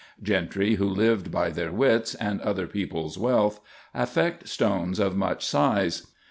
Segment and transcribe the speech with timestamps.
[0.23, 3.59] Gentry who lived by their wits and other people's wealth,
[3.93, 6.07] affect stones of much size.